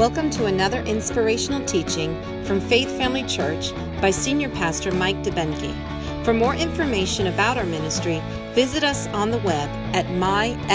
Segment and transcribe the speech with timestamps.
[0.00, 6.24] Welcome to another inspirational teaching from Faith Family Church by Senior Pastor Mike DeBenke.
[6.24, 8.22] For more information about our ministry,
[8.54, 10.70] visit us on the web at myffc.tv.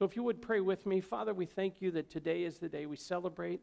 [0.00, 2.70] So, if you would pray with me, Father, we thank you that today is the
[2.70, 3.60] day we celebrate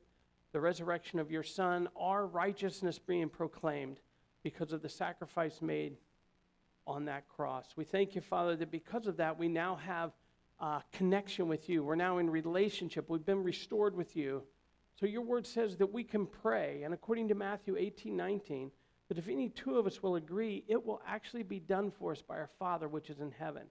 [0.51, 3.99] the resurrection of your Son, our righteousness being proclaimed
[4.43, 5.97] because of the sacrifice made
[6.85, 7.69] on that cross.
[7.75, 10.11] We thank you, Father, that because of that, we now have
[10.59, 11.83] a connection with you.
[11.83, 13.09] We're now in relationship.
[13.09, 14.43] We've been restored with you.
[14.99, 16.83] So, your word says that we can pray.
[16.83, 18.69] And according to Matthew 18 19,
[19.07, 22.21] that if any two of us will agree, it will actually be done for us
[22.21, 23.63] by our Father which is in heaven.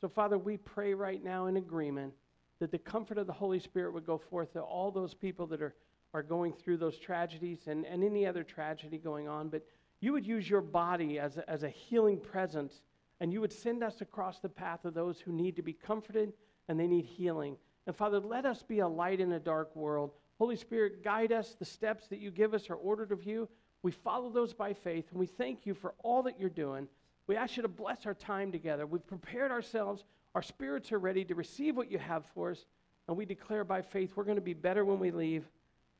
[0.00, 2.14] So, Father, we pray right now in agreement
[2.60, 5.62] that the comfort of the Holy Spirit would go forth to all those people that
[5.62, 5.74] are,
[6.14, 9.48] are going through those tragedies and, and any other tragedy going on.
[9.48, 9.64] But
[10.00, 12.82] you would use your body as a, as a healing presence,
[13.20, 16.32] and you would send us across the path of those who need to be comforted
[16.68, 17.56] and they need healing.
[17.86, 20.12] And Father, let us be a light in a dark world.
[20.38, 21.56] Holy Spirit, guide us.
[21.58, 23.48] The steps that you give us are ordered of you.
[23.82, 26.86] We follow those by faith, and we thank you for all that you're doing.
[27.28, 28.86] We ask you to bless our time together.
[28.86, 30.02] We've prepared ourselves.
[30.34, 32.64] Our spirits are ready to receive what you have for us.
[33.06, 35.44] And we declare by faith we're going to be better when we leave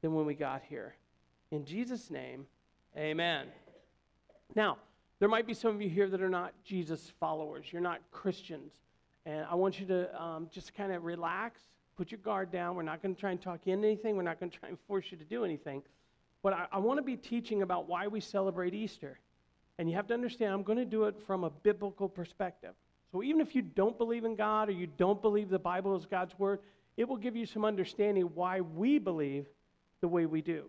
[0.03, 0.95] than when we got here.
[1.51, 2.47] In Jesus' name,
[2.97, 3.47] amen.
[4.55, 4.79] Now,
[5.19, 7.67] there might be some of you here that are not Jesus followers.
[7.71, 8.73] You're not Christians.
[9.27, 11.61] And I want you to um, just kind of relax,
[11.97, 12.75] put your guard down.
[12.75, 14.17] We're not going to try and talk you into anything.
[14.17, 15.83] We're not going to try and force you to do anything.
[16.43, 19.19] But I, I want to be teaching about why we celebrate Easter.
[19.79, 22.75] And you have to understand, I'm going to do it from a biblical perspective.
[23.13, 26.05] So even if you don't believe in God or you don't believe the Bible is
[26.05, 26.61] God's word,
[26.97, 29.47] it will give you some understanding why we believe
[30.01, 30.65] the way we do.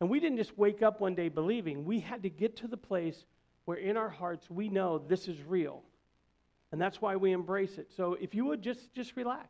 [0.00, 1.84] And we didn't just wake up one day believing.
[1.84, 3.24] We had to get to the place
[3.66, 5.82] where in our hearts we know this is real.
[6.72, 7.90] And that's why we embrace it.
[7.96, 9.48] So if you would just just relax.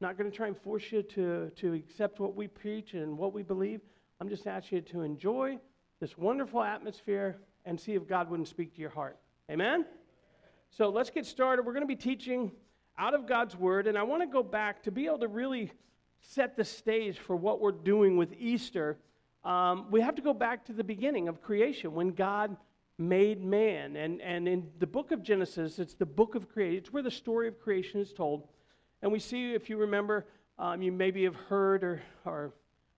[0.00, 3.16] I'm not going to try and force you to, to accept what we preach and
[3.16, 3.80] what we believe.
[4.20, 5.58] I'm just asking you to enjoy
[6.00, 9.18] this wonderful atmosphere and see if God wouldn't speak to your heart.
[9.50, 9.84] Amen?
[10.70, 11.64] So let's get started.
[11.64, 12.52] We're going to be teaching
[12.98, 15.72] out of God's Word, and I want to go back to be able to really
[16.20, 18.98] set the stage for what we're doing with Easter.
[19.44, 22.56] Um, we have to go back to the beginning of creation when God
[22.96, 23.96] made man.
[23.96, 27.10] And, and in the book of Genesis, it's the book of creation, it's where the
[27.10, 28.48] story of creation is told.
[29.02, 30.26] And we see, if you remember,
[30.58, 32.54] um, you maybe have heard or, or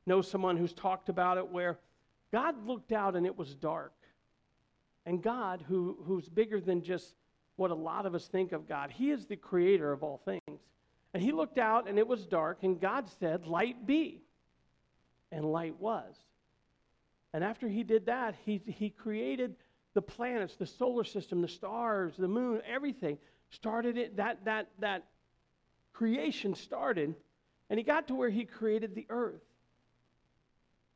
[0.07, 1.79] know someone who's talked about it, where
[2.33, 3.93] God looked out and it was dark.
[5.07, 7.15] And God, who, who's bigger than just
[7.55, 10.61] what a lot of us think of God, He is the creator of all things.
[11.15, 14.21] And He looked out and it was dark, and God said, Light be.
[15.33, 16.15] And light was.
[17.33, 19.55] And after He did that, He, he created
[19.95, 23.17] the planets, the solar system, the stars, the moon, everything.
[23.51, 25.05] Started it, that, that, that
[25.93, 27.15] creation started,
[27.71, 29.41] and He got to where He created the earth.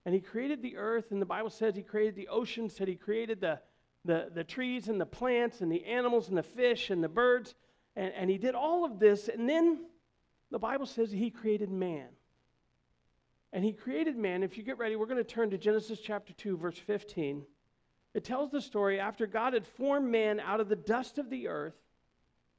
[0.06, 2.94] And he created the earth, and the Bible says he created the oceans, said he
[2.94, 3.60] created the,
[4.04, 7.54] the, the trees and the plants and the animals and the fish and the birds.
[7.96, 9.28] And, and he did all of this.
[9.28, 9.84] And then
[10.50, 12.08] the Bible says he created man.
[13.52, 14.42] And he created man.
[14.42, 17.42] If you get ready, we're going to turn to Genesis chapter 2, verse 15.
[18.14, 21.48] It tells the story after God had formed man out of the dust of the
[21.48, 21.74] earth,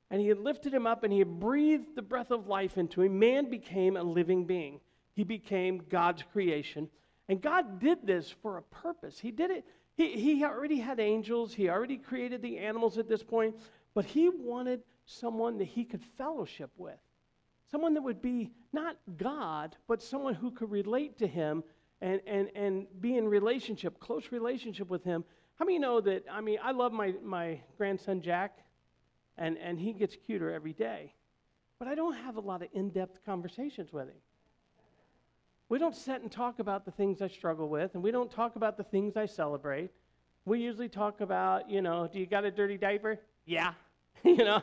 [0.09, 3.01] and he had lifted him up and he had breathed the breath of life into
[3.01, 4.81] him, man became a living being.
[5.13, 6.89] He became God's creation.
[7.29, 9.19] And God did this for a purpose.
[9.19, 9.65] He did it
[9.95, 13.55] he, he already had angels, he already created the animals at this point,
[13.93, 16.99] but he wanted someone that he could fellowship with.
[17.69, 21.63] Someone that would be not God, but someone who could relate to him
[22.01, 25.23] and, and, and be in relationship, close relationship with him.
[25.55, 26.25] How many know that?
[26.29, 28.57] I mean, I love my, my grandson Jack,
[29.37, 31.13] and, and he gets cuter every day.
[31.79, 34.17] But I don't have a lot of in depth conversations with him.
[35.71, 38.57] We don't sit and talk about the things I struggle with, and we don't talk
[38.57, 39.89] about the things I celebrate.
[40.43, 43.21] We usually talk about, you know, do you got a dirty diaper?
[43.45, 43.71] Yeah,
[44.25, 44.61] you know,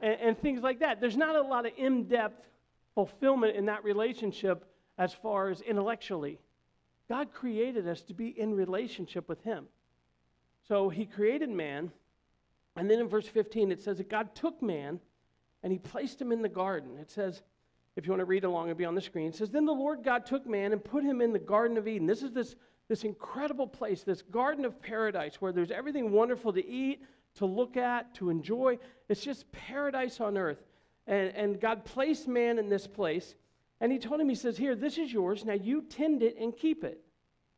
[0.00, 0.98] and, and things like that.
[0.98, 2.48] There's not a lot of in depth
[2.94, 4.64] fulfillment in that relationship
[4.96, 6.38] as far as intellectually.
[7.06, 9.66] God created us to be in relationship with Him.
[10.66, 11.92] So He created man,
[12.76, 15.00] and then in verse 15 it says that God took man
[15.62, 16.96] and He placed him in the garden.
[16.98, 17.42] It says,
[17.96, 19.28] if you want to read along, it'll be on the screen.
[19.28, 21.88] It says, Then the Lord God took man and put him in the Garden of
[21.88, 22.06] Eden.
[22.06, 22.54] This is this,
[22.88, 27.04] this incredible place, this Garden of Paradise, where there's everything wonderful to eat,
[27.36, 28.78] to look at, to enjoy.
[29.08, 30.62] It's just paradise on earth.
[31.06, 33.34] And, and God placed man in this place.
[33.80, 35.44] And he told him, he says, Here, this is yours.
[35.44, 37.02] Now you tend it and keep it.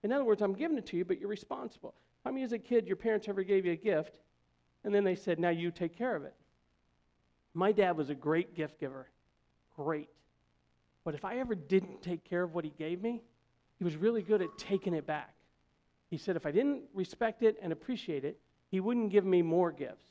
[0.02, 1.94] In other words, I'm giving it to you, but you're responsible.
[2.24, 4.18] How many as a kid your parents ever gave you a gift
[4.84, 6.34] and then they said, Now you take care of it?
[7.54, 9.08] My dad was a great gift giver.
[9.76, 10.08] Great.
[11.04, 13.22] But if I ever didn't take care of what he gave me,
[13.78, 15.34] he was really good at taking it back.
[16.10, 18.38] He said if I didn't respect it and appreciate it,
[18.70, 20.04] he wouldn't give me more gifts.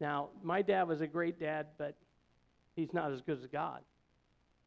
[0.00, 1.96] Now, my dad was a great dad, but
[2.74, 3.80] he's not as good as God.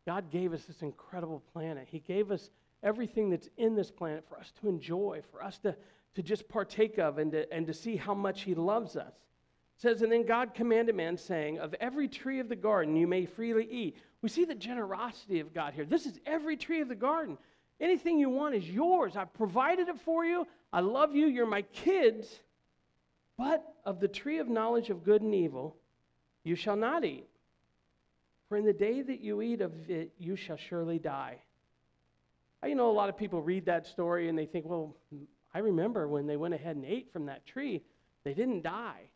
[0.05, 1.87] God gave us this incredible planet.
[1.89, 2.49] He gave us
[2.81, 5.75] everything that's in this planet for us to enjoy, for us to,
[6.15, 9.13] to just partake of, and to, and to see how much He loves us.
[9.79, 13.07] It says, And then God commanded man, saying, Of every tree of the garden you
[13.07, 13.95] may freely eat.
[14.21, 15.85] We see the generosity of God here.
[15.85, 17.37] This is every tree of the garden.
[17.79, 19.15] Anything you want is yours.
[19.15, 20.45] I've provided it for you.
[20.73, 21.27] I love you.
[21.27, 22.27] You're my kids.
[23.37, 25.77] But of the tree of knowledge of good and evil
[26.43, 27.27] you shall not eat.
[28.49, 31.37] For in the day that you eat of it, you shall surely die.
[32.65, 34.97] You know, a lot of people read that story and they think, well,
[35.53, 37.81] I remember when they went ahead and ate from that tree,
[38.25, 39.09] they didn't die.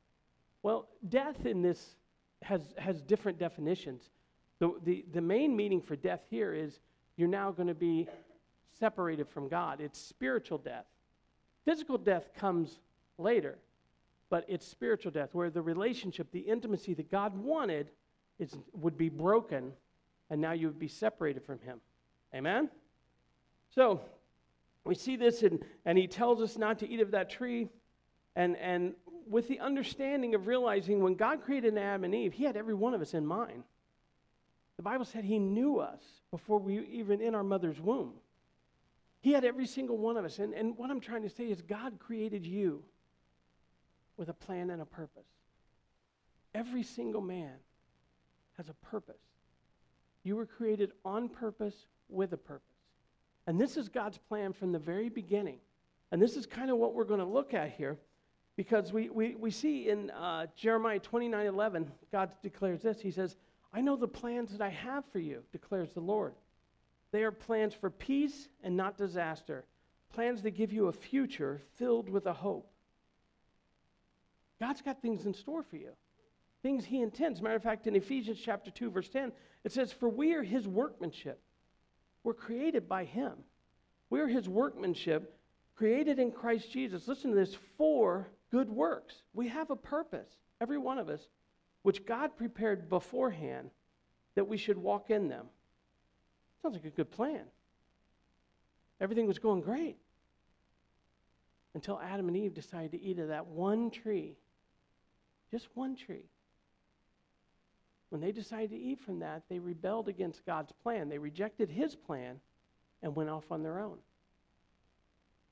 [0.64, 1.98] Well, death in this
[2.42, 4.10] has, has different definitions.
[4.60, 6.80] The, the, the main meaning for death here is
[7.18, 8.08] you're now going to be
[8.80, 9.82] separated from God.
[9.82, 10.86] It's spiritual death.
[11.66, 12.80] Physical death comes
[13.18, 13.58] later,
[14.30, 17.90] but it's spiritual death where the relationship, the intimacy that God wanted,
[18.40, 19.74] is, would be broken,
[20.30, 21.80] and now you would be separated from Him.
[22.34, 22.70] Amen?
[23.76, 24.02] So,
[24.86, 27.70] we see this, and, and He tells us not to eat of that tree.
[28.36, 28.96] And, and
[29.28, 32.94] with the understanding of realizing when God created Adam and Eve, He had every one
[32.94, 33.64] of us in mind.
[34.78, 38.14] The Bible said He knew us before we were even in our mother's womb.
[39.22, 40.40] He had every single one of us.
[40.40, 42.84] And, and what I'm trying to say is, God created you
[44.18, 45.24] with a plan and a purpose.
[46.54, 47.54] Every single man
[48.58, 49.16] has a purpose.
[50.24, 52.68] You were created on purpose with a purpose.
[53.48, 55.58] And this is God's plan from the very beginning.
[56.12, 57.98] And this is kind of what we're going to look at here
[58.56, 63.02] because we, we, we see in uh, Jeremiah 29 11, God declares this.
[63.02, 63.36] He says,
[63.74, 66.34] I know the plans that I have for you, declares the Lord.
[67.12, 69.66] They are plans for peace and not disaster,
[70.14, 72.70] plans that give you a future filled with a hope.
[74.60, 75.90] God's got things in store for you,
[76.62, 77.42] things He intends.
[77.42, 79.32] Matter of fact, in Ephesians chapter 2, verse 10,
[79.64, 81.42] it says, For we are His workmanship.
[82.24, 83.34] We're created by Him.
[84.10, 85.38] We're His workmanship,
[85.76, 87.08] created in Christ Jesus.
[87.08, 89.16] Listen to this for good works.
[89.34, 90.30] We have a purpose,
[90.62, 91.28] every one of us,
[91.82, 93.72] which God prepared beforehand
[94.36, 95.48] that we should walk in them.
[96.62, 97.46] Sounds like a good plan.
[99.02, 99.98] Everything was going great
[101.74, 104.38] until Adam and Eve decided to eat of that one tree.
[105.50, 106.30] Just one tree.
[108.10, 111.10] When they decided to eat from that, they rebelled against God's plan.
[111.10, 112.40] They rejected his plan
[113.02, 113.98] and went off on their own.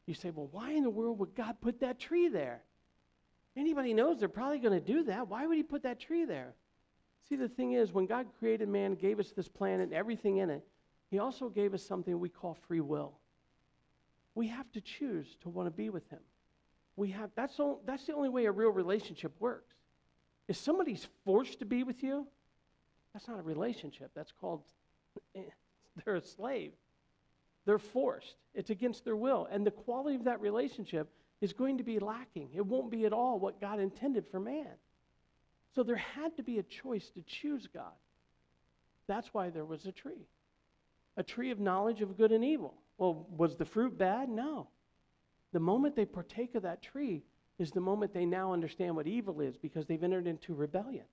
[0.06, 2.62] You say, well, why in the world would God put that tree there?
[3.56, 5.28] Anybody knows they're probably going to do that.
[5.28, 6.54] Why would he put that tree there?
[7.28, 10.50] See, the thing is, when God created man, gave us this planet and everything in
[10.50, 10.66] it,
[11.10, 13.14] he also gave us something we call free will.
[14.34, 16.22] We have to choose to want to be with Him.
[16.96, 19.76] We have, that's, that's the only way a real relationship works.
[20.48, 22.28] If somebody's forced to be with you,
[23.14, 24.12] that's not a relationship.
[24.16, 24.62] That's called,
[26.06, 26.72] they're a slave.
[27.66, 28.36] They're forced.
[28.54, 29.48] It's against their will.
[29.52, 31.10] And the quality of that relationship
[31.42, 32.50] is going to be lacking.
[32.54, 34.68] It won't be at all what God intended for man.
[35.76, 37.94] So there had to be a choice to choose God.
[39.08, 40.28] That's why there was a tree
[41.18, 42.74] a tree of knowledge of good and evil.
[42.98, 44.30] Well, was the fruit bad?
[44.30, 44.68] No.
[45.52, 47.24] The moment they partake of that tree
[47.60, 51.06] is the moment they now understand what evil is because they've entered into rebellion.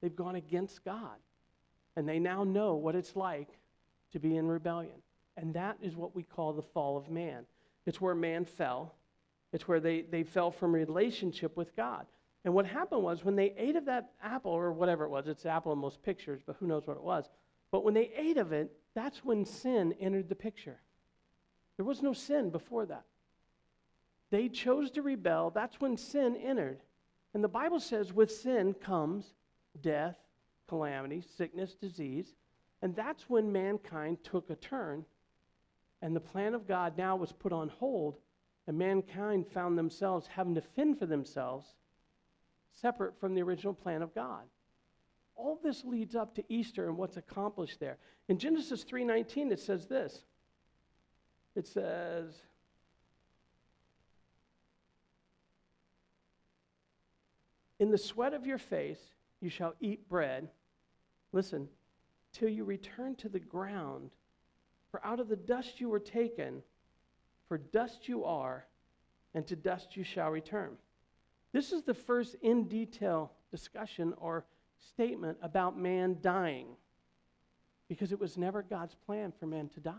[0.00, 1.16] They've gone against God.
[1.96, 3.48] And they now know what it's like
[4.12, 5.00] to be in rebellion.
[5.36, 7.44] And that is what we call the fall of man.
[7.86, 8.94] It's where man fell,
[9.54, 12.06] it's where they, they fell from relationship with God.
[12.44, 15.46] And what happened was when they ate of that apple, or whatever it was, it's
[15.46, 17.30] apple in most pictures, but who knows what it was.
[17.70, 20.80] But when they ate of it, that's when sin entered the picture.
[21.76, 23.04] There was no sin before that.
[24.30, 25.50] They chose to rebel.
[25.50, 26.80] That's when sin entered.
[27.32, 29.34] And the Bible says with sin comes
[29.80, 30.16] death,
[30.68, 32.34] calamity, sickness, disease.
[32.82, 35.04] And that's when mankind took a turn.
[36.02, 38.16] And the plan of God now was put on hold.
[38.66, 41.74] And mankind found themselves having to fend for themselves
[42.72, 44.44] separate from the original plan of God
[45.36, 47.98] all this leads up to Easter and what's accomplished there.
[48.28, 50.24] In Genesis 3:19 it says this.
[51.54, 52.42] It says
[57.78, 60.50] In the sweat of your face you shall eat bread.
[61.32, 61.68] Listen,
[62.32, 64.10] till you return to the ground.
[64.90, 66.62] For out of the dust you were taken,
[67.48, 68.66] for dust you are,
[69.34, 70.76] and to dust you shall return.
[71.52, 74.44] This is the first in detail discussion or
[74.78, 76.66] statement about man dying
[77.88, 79.92] because it was never God's plan for man to die.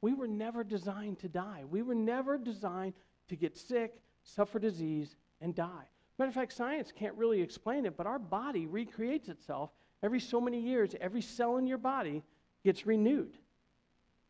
[0.00, 1.64] We were never designed to die.
[1.68, 2.94] We were never designed
[3.28, 5.84] to get sick, suffer disease, and die.
[6.18, 9.70] Matter of fact, science can't really explain it, but our body recreates itself
[10.02, 10.94] every so many years.
[11.00, 12.22] Every cell in your body
[12.64, 13.38] gets renewed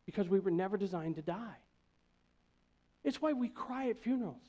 [0.05, 1.57] because we were never designed to die.
[3.03, 4.41] It's why we cry at funerals.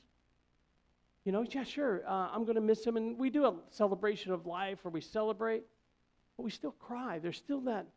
[1.25, 2.97] You know, yeah, sure, uh, I'm going to miss him.
[2.97, 5.63] And we do a celebration of life where we celebrate,
[6.37, 7.19] but we still cry.
[7.19, 7.87] There's still that,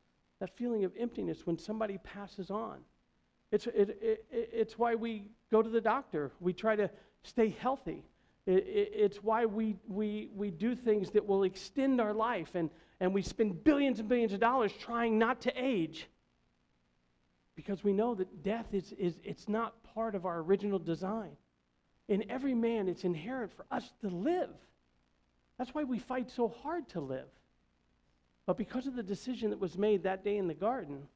[0.40, 2.78] that feeling of emptiness when somebody passes on.
[3.52, 6.32] It's, it, it, it's why we go to the doctor.
[6.40, 6.90] We try to
[7.22, 8.02] stay healthy.
[8.46, 13.12] It, it's why we, we, we do things that will extend our life and, and
[13.12, 16.08] we spend billions and billions of dollars trying not to age
[17.56, 21.32] because we know that death is, is it's not part of our original design.
[22.06, 24.54] In every man, it's inherent for us to live.
[25.58, 27.26] That's why we fight so hard to live.
[28.46, 31.08] But because of the decision that was made that day in the garden,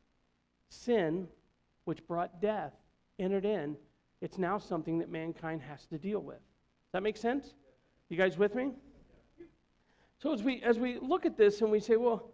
[0.68, 1.28] sin,
[1.84, 2.72] which brought death,
[3.20, 3.76] entered in.
[4.20, 6.38] It's now something that mankind has to deal with.
[6.38, 7.54] Does that make sense?
[8.08, 8.72] You guys with me?
[10.18, 12.32] So as we as we look at this and we say, well,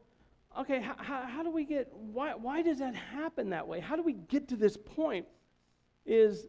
[0.59, 3.81] okay, how, how, how do we get why why does that happen that way?
[3.81, 5.27] How do we get to this point?
[6.11, 6.47] Is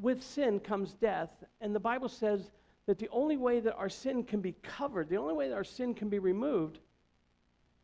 [0.00, 2.50] with sin comes death, and the Bible says
[2.86, 5.64] that the only way that our sin can be covered, the only way that our
[5.64, 6.78] sin can be removed,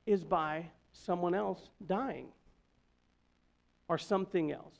[0.06, 2.28] is by someone else dying
[3.88, 4.76] or something else.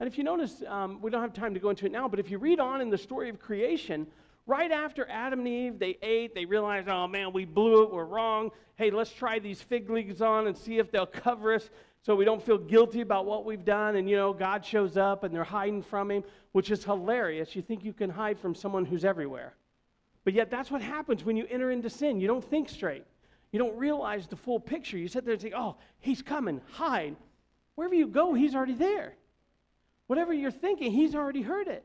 [0.00, 2.18] And if you notice, um, we don't have time to go into it now, but
[2.18, 4.08] if you read on in the story of creation,
[4.46, 8.04] right after Adam and Eve, they ate, they realized, oh man, we blew it, we're
[8.04, 8.50] wrong.
[8.74, 11.70] Hey, let's try these fig leaves on and see if they'll cover us
[12.02, 13.96] so we don't feel guilty about what we've done.
[13.96, 17.54] And, you know, God shows up and they're hiding from him, which is hilarious.
[17.54, 19.54] You think you can hide from someone who's everywhere.
[20.24, 22.20] But yet, that's what happens when you enter into sin.
[22.20, 23.04] You don't think straight,
[23.52, 24.98] you don't realize the full picture.
[24.98, 27.16] You sit there and think, oh, he's coming, hide.
[27.74, 29.14] Wherever you go, he's already there.
[30.06, 31.84] Whatever you're thinking, he's already heard it.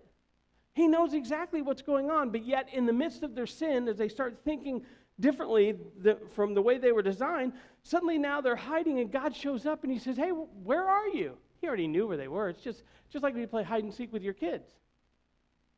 [0.74, 3.98] He knows exactly what's going on, but yet, in the midst of their sin, as
[3.98, 4.84] they start thinking
[5.20, 9.66] differently the, from the way they were designed, suddenly now they're hiding, and God shows
[9.66, 11.38] up and He says, Hey, where are you?
[11.62, 12.50] He already knew where they were.
[12.50, 14.68] It's just, just like when you play hide and seek with your kids.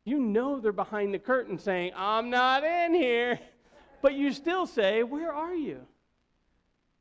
[0.03, 3.39] You know they're behind the curtain saying, I'm not in here.
[4.01, 5.81] But you still say, Where are you?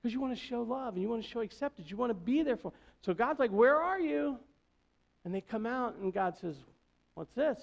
[0.02, 1.88] Because you want to show love and you want to show acceptance.
[1.88, 2.72] You want to be there for.
[3.02, 4.36] So God's like, Where are you?
[5.24, 6.56] And they come out, and God says,
[7.14, 7.60] What's this?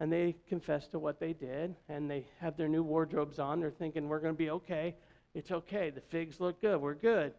[0.00, 3.60] And they confess to what they did, and they have their new wardrobes on.
[3.60, 4.94] They're thinking, We're going to be okay.
[5.34, 5.90] It's okay.
[5.90, 6.80] The figs look good.
[6.80, 7.32] We're good.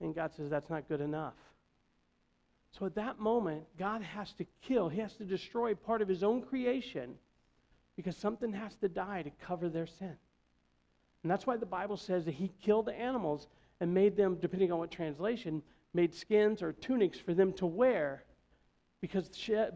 [0.00, 1.34] And God says, That's not good enough.
[2.78, 6.22] So at that moment, God has to kill, He has to destroy part of His
[6.22, 7.14] own creation
[7.96, 10.16] because something has to die to cover their sin.
[11.22, 13.46] And that's why the Bible says that He killed the animals
[13.80, 15.62] and made them, depending on what translation,
[15.94, 18.24] made skins or tunics for them to wear
[19.00, 19.30] because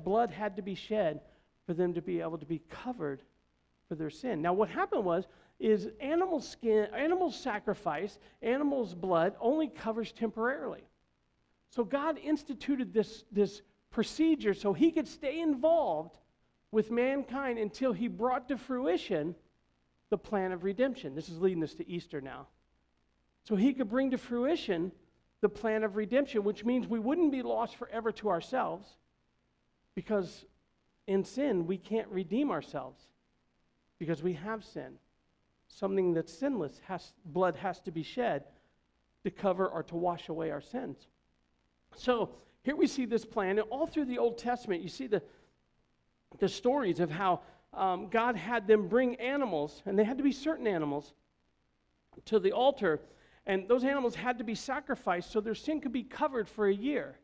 [0.04, 1.20] blood had to be shed
[1.66, 3.22] for them to be able to be covered
[3.88, 4.42] for their sin.
[4.42, 5.26] Now, what happened was,
[5.60, 10.82] is animal skin, animal sacrifice, animal's blood only covers temporarily.
[11.70, 16.18] So God instituted this, this procedure so he could stay involved
[16.72, 19.34] with mankind until he brought to fruition
[20.10, 21.14] the plan of redemption.
[21.14, 22.46] This is leading us to Easter now.
[23.44, 24.92] So he could bring to fruition
[25.42, 28.88] the plan of redemption, which means we wouldn't be lost forever to ourselves
[29.94, 30.44] because
[31.06, 33.00] in sin we can't redeem ourselves
[33.98, 34.94] because we have sin.
[35.68, 38.44] Something that's sinless, has, blood has to be shed
[39.24, 41.06] to cover or to wash away our sins.
[41.96, 42.30] So
[42.62, 45.22] here we see this plan, and all through the Old Testament, you see the,
[46.38, 47.40] the stories of how
[47.72, 51.14] um, God had them bring animals, and they had to be certain animals,
[52.26, 53.00] to the altar
[53.46, 56.74] and those animals had to be sacrificed so their sin could be covered for a
[56.74, 57.18] year.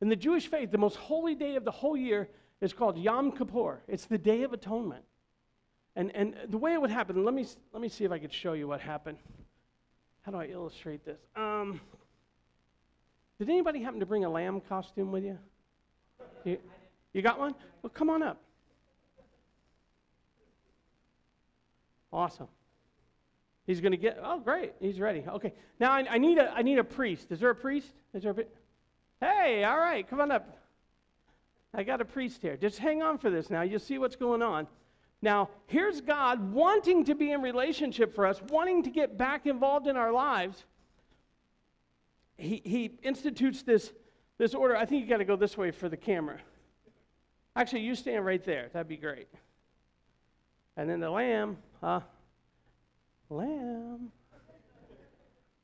[0.00, 2.28] In the Jewish faith, the most holy day of the whole year
[2.62, 3.82] is called Yom Kippur.
[3.88, 5.04] It's the Day of Atonement.
[5.96, 8.32] And, and the way it would happen, let me, let me see if I could
[8.32, 9.18] show you what happened.
[10.22, 11.18] How do I illustrate this?
[11.36, 11.80] Um,
[13.38, 15.38] did anybody happen to bring a lamb costume with you?
[16.44, 16.58] You,
[17.12, 17.54] you got one?
[17.82, 18.40] Well, come on up.
[22.12, 22.48] Awesome.
[23.66, 24.72] He's going to get, oh, great.
[24.80, 25.24] He's ready.
[25.26, 25.52] Okay.
[25.80, 27.32] Now I, I, need, a, I need a priest.
[27.32, 27.92] Is there a priest?
[28.14, 28.44] Is there a,
[29.20, 30.61] hey, all right, come on up.
[31.74, 32.56] I got a priest here.
[32.56, 33.62] Just hang on for this now.
[33.62, 34.66] You'll see what's going on.
[35.22, 39.86] Now, here's God wanting to be in relationship for us, wanting to get back involved
[39.86, 40.64] in our lives.
[42.36, 43.92] he, he institutes this,
[44.36, 44.76] this order.
[44.76, 46.38] I think you got to go this way for the camera.
[47.54, 48.68] Actually, you stand right there.
[48.72, 49.28] That'd be great.
[50.76, 52.00] And then the lamb, huh?
[53.30, 54.10] Lamb.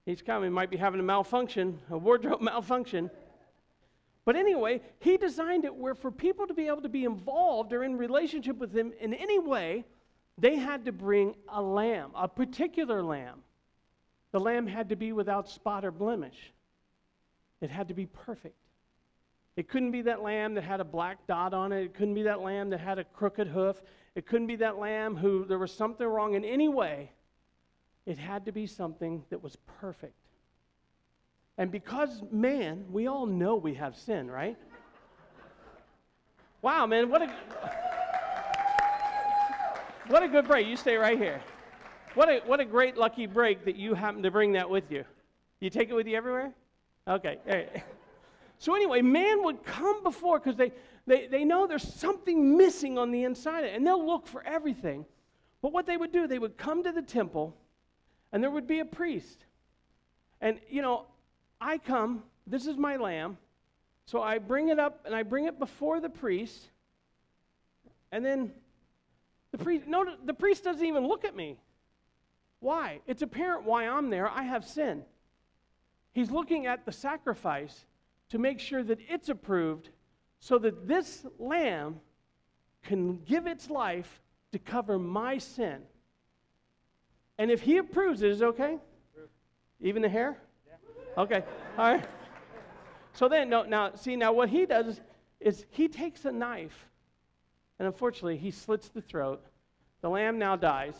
[0.07, 3.11] He's coming, might be having a malfunction, a wardrobe malfunction.
[4.28, 7.82] But anyway, he designed it where for people to be able to be involved or
[7.82, 9.87] in relationship with him in any way,
[10.37, 13.40] they had to bring a lamb, a particular lamb.
[14.32, 16.52] The lamb had to be without spot or blemish.
[17.62, 18.58] It had to be perfect.
[19.56, 21.85] It couldn't be that lamb that had a black dot on it.
[21.85, 23.80] It couldn't be that lamb that had a crooked hoof.
[24.14, 27.12] It couldn't be that lamb who there was something wrong in any way.
[28.04, 30.27] It had to be something that was perfect.
[31.59, 34.57] And because man, we all know we have sin, right?
[36.62, 37.29] wow, man, what a
[40.07, 40.67] what a good break.
[40.67, 41.43] You stay right here.
[42.15, 45.05] What a what a great lucky break that you happen to bring that with you.
[45.61, 46.55] You take it with you everywhere?
[47.07, 47.83] Okay.
[48.61, 50.73] So anyway, man would come before because they,
[51.07, 55.07] they, they know there's something missing on the inside, and they'll look for everything.
[55.62, 57.57] But what they would do, they would come to the temple,
[58.33, 59.45] and there would be a priest.
[60.41, 61.07] And, you know,
[61.61, 63.38] I come, this is my lamb,
[64.07, 66.69] so I bring it up and I bring it before the priest,
[68.12, 68.53] and then
[69.53, 71.59] the priest, no, the priest doesn't even look at me.
[72.61, 73.00] Why?
[73.07, 74.29] It's apparent why I'm there.
[74.29, 75.05] I have sin.
[76.12, 77.85] He's looking at the sacrifice
[78.31, 79.91] to make sure that it's approved
[80.41, 82.00] so that this lamb
[82.83, 84.21] can give its life
[84.53, 85.83] to cover my sin.
[87.38, 88.79] And if he approves it, is it okay?
[89.81, 90.38] Even the hair?
[91.18, 91.42] Okay.
[91.76, 92.06] All right.
[93.12, 95.00] So then, no, now, see, now what he does
[95.40, 96.87] is he takes a knife,
[97.80, 99.44] and unfortunately, he slits the throat.
[100.00, 100.94] The lamb now dies.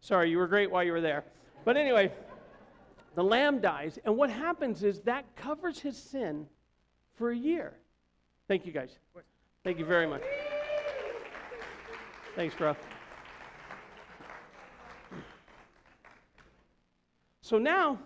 [0.00, 1.24] Sorry, you were great while you were there.
[1.64, 2.10] But anyway,
[3.14, 6.48] the lamb dies, and what happens is that covers his sin
[7.16, 7.74] for a year.
[8.48, 8.98] Thank you, guys.
[9.62, 10.22] Thank you very much.
[12.34, 12.74] Thanks, bro.
[17.42, 18.00] So now,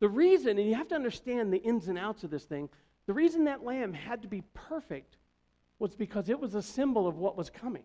[0.00, 2.68] the reason, and you have to understand the ins and outs of this thing,
[3.06, 5.16] the reason that lamb had to be perfect
[5.78, 7.84] was because it was a symbol of what was coming.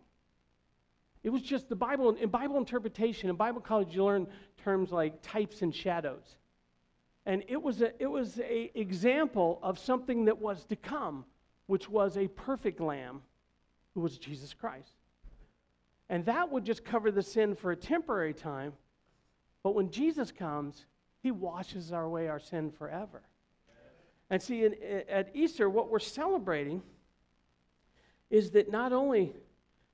[1.24, 5.22] It was just the Bible, in Bible interpretation, in Bible college, you learn terms like
[5.22, 6.38] types and shadows.
[7.26, 11.24] And it was a, it was a example of something that was to come,
[11.68, 13.22] which was a perfect lamb
[13.94, 14.96] who was Jesus Christ.
[16.10, 18.74] And that would just cover the sin for a temporary time.
[19.64, 20.86] But when Jesus comes,
[21.24, 23.22] he washes our away our sin forever.
[24.30, 24.76] And see, in,
[25.10, 26.84] at Easter, what we're celebrating
[28.30, 29.34] is that not only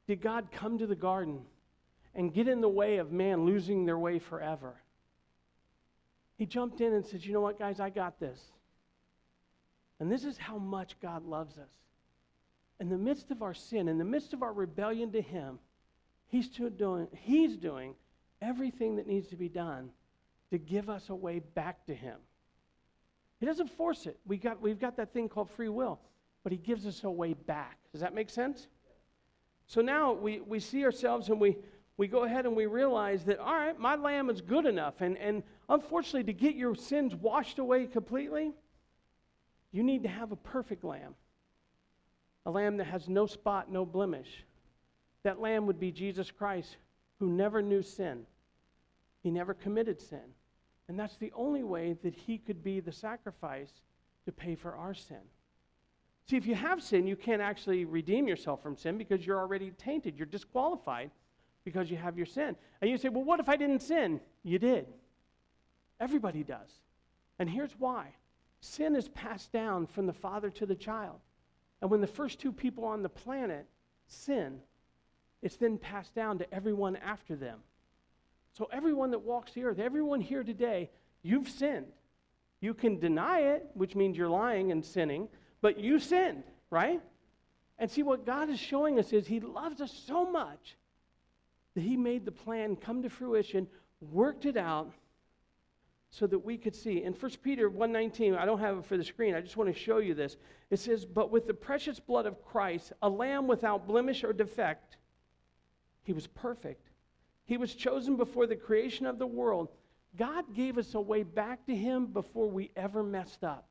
[0.07, 1.41] did God come to the garden
[2.15, 4.73] and get in the way of man losing their way forever?
[6.35, 8.39] He jumped in and said, You know what, guys, I got this.
[9.99, 11.69] And this is how much God loves us.
[12.79, 15.59] In the midst of our sin, in the midst of our rebellion to Him,
[16.27, 17.95] He's doing, he's doing
[18.41, 19.89] everything that needs to be done
[20.51, 22.17] to give us a way back to Him.
[23.39, 24.19] He doesn't force it.
[24.25, 25.99] We got, we've got that thing called free will,
[26.43, 27.77] but He gives us a way back.
[27.91, 28.67] Does that make sense?
[29.67, 31.57] So now we, we see ourselves and we,
[31.95, 34.95] we go ahead and we realize that, all right, my lamb is good enough.
[34.99, 38.53] And, and unfortunately, to get your sins washed away completely,
[39.71, 41.13] you need to have a perfect lamb,
[42.45, 44.43] a lamb that has no spot, no blemish.
[45.23, 46.77] That lamb would be Jesus Christ,
[47.19, 48.21] who never knew sin.
[49.21, 50.33] He never committed sin.
[50.89, 53.69] And that's the only way that he could be the sacrifice
[54.25, 55.21] to pay for our sin.
[56.27, 59.71] See, if you have sin, you can't actually redeem yourself from sin because you're already
[59.71, 60.17] tainted.
[60.17, 61.11] You're disqualified
[61.63, 62.55] because you have your sin.
[62.81, 64.19] And you say, well, what if I didn't sin?
[64.43, 64.87] You did.
[65.99, 66.69] Everybody does.
[67.37, 68.07] And here's why
[68.61, 71.19] sin is passed down from the father to the child.
[71.81, 73.67] And when the first two people on the planet
[74.07, 74.59] sin,
[75.41, 77.59] it's then passed down to everyone after them.
[78.59, 80.89] So, everyone that walks the earth, everyone here today,
[81.23, 81.93] you've sinned.
[82.59, 85.29] You can deny it, which means you're lying and sinning,
[85.61, 87.01] but you sinned, right?
[87.77, 90.75] And see, what God is showing us is He loves us so much
[91.73, 93.65] that He made the plan come to fruition,
[94.11, 94.91] worked it out
[96.09, 97.01] so that we could see.
[97.01, 99.35] In 1 Peter 1:19, I don't have it for the screen.
[99.35, 100.35] I just want to show you this.
[100.69, 104.97] It says, "But with the precious blood of Christ, a lamb without blemish or defect,
[106.03, 106.88] he was perfect.
[107.49, 109.69] He was chosen before the creation of the world.
[110.15, 113.67] God gave us a way back to him before we ever messed up.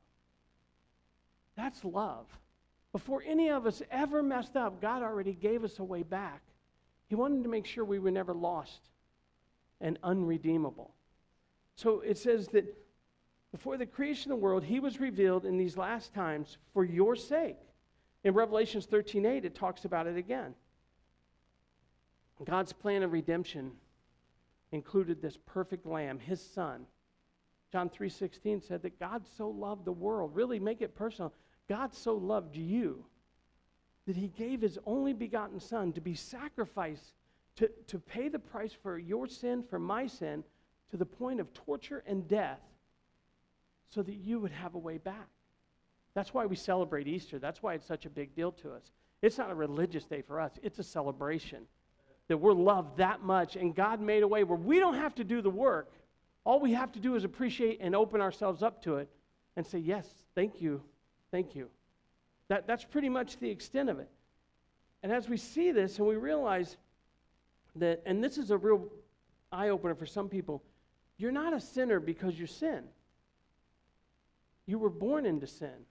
[1.55, 2.25] That's love.
[2.91, 6.41] Before any of us ever messed up, God already gave us a way back.
[7.07, 8.81] He wanted to make sure we were never lost
[9.79, 10.93] and unredeemable.
[11.77, 12.65] So it says that
[13.53, 17.15] Before the creation of the world, he was revealed in these last times for your
[17.15, 17.57] sake.
[18.25, 20.53] In Revelations 13:8, it talks about it again.
[22.45, 23.71] God's plan of redemption
[24.71, 26.85] included this perfect lamb, his son.
[27.71, 30.35] John 3:16 said that God so loved the world.
[30.35, 31.33] Really make it personal.
[31.67, 33.05] God so loved you
[34.05, 37.13] that he gave his only begotten son to be sacrificed
[37.57, 40.43] to, to pay the price for your sin, for my sin,
[40.89, 42.61] to the point of torture and death
[43.89, 45.27] so that you would have a way back.
[46.13, 47.37] That's why we celebrate Easter.
[47.37, 48.91] That's why it's such a big deal to us.
[49.21, 51.67] It's not a religious day for us, it's a celebration
[52.29, 55.23] that we're loved that much and God made a way where we don't have to
[55.23, 55.91] do the work.
[56.45, 59.09] All we have to do is appreciate and open ourselves up to it
[59.57, 60.81] and say, Yes, thank you,
[61.31, 61.69] thank you.
[62.47, 64.09] That, that's pretty much the extent of it.
[65.03, 66.77] And as we see this and we realize
[67.75, 68.87] that, and this is a real
[69.51, 70.63] eye opener for some people,
[71.17, 72.83] you're not a sinner because you sin.
[74.65, 75.85] You were born into sin.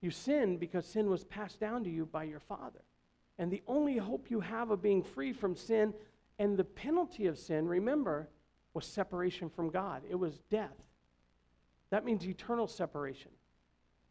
[0.00, 2.82] You sin because sin was passed down to you by your father.
[3.38, 5.92] And the only hope you have of being free from sin
[6.38, 8.28] and the penalty of sin, remember,
[8.74, 10.02] was separation from God.
[10.08, 10.76] It was death.
[11.90, 13.30] That means eternal separation.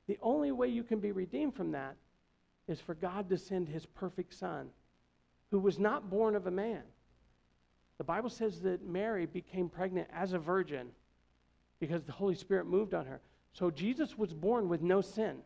[0.07, 1.95] The only way you can be redeemed from that
[2.67, 4.69] is for God to send his perfect son,
[5.51, 6.83] who was not born of a man.
[7.97, 10.87] The Bible says that Mary became pregnant as a virgin
[11.79, 13.19] because the Holy Spirit moved on her.
[13.51, 15.37] So Jesus was born with no sin.